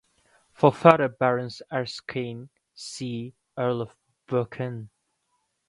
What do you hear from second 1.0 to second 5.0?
Barons Erskine, see "Earl of Buchan".